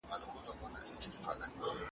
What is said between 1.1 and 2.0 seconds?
څه رامنځته کيږي؟